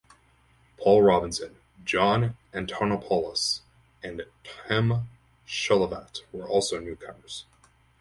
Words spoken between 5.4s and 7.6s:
Cholvat were also newcomers.